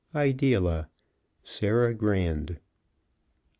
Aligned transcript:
_Ideala 0.15 0.87
Sarah 1.43 1.93
Grand. 1.93 2.57